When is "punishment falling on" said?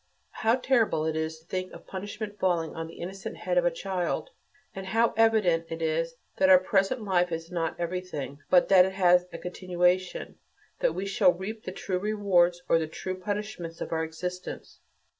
1.85-2.87